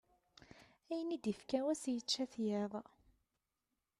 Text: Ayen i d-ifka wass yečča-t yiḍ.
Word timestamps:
Ayen 0.91 1.15
i 1.15 1.17
d-ifka 1.23 1.59
wass 1.65 1.83
yečča-t 1.93 2.33
yiḍ. 2.45 2.73